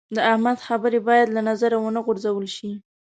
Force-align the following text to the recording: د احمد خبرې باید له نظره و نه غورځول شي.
د 0.15 0.17
احمد 0.31 0.57
خبرې 0.67 0.99
باید 1.07 1.27
له 1.35 1.41
نظره 1.49 1.77
و 1.79 1.93
نه 1.95 1.99
غورځول 2.05 2.47
شي. 2.55 2.71